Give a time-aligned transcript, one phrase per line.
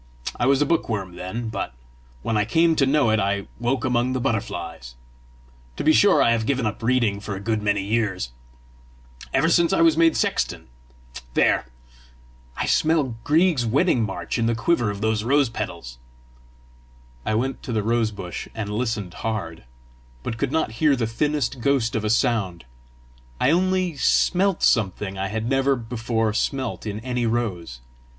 [0.39, 1.75] I was a bookworm then, but
[2.23, 4.95] when I came to know it, I woke among the butterflies.
[5.77, 8.31] To be sure I have given up reading for a good many years
[9.31, 10.69] ever since I was made sexton.
[11.35, 11.67] There!
[12.57, 15.99] I smell Grieg's Wedding March in the quiver of those rose petals!"
[17.23, 19.65] I went to the rose bush and listened hard,
[20.23, 22.65] but could not hear the thinnest ghost of a sound;
[23.39, 27.81] I only smelt something I had never before smelt in any rose.